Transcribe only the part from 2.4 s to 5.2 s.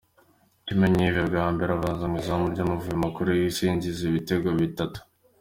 ry’Amavubi makuru yahise yinjizwa ibitego bitatu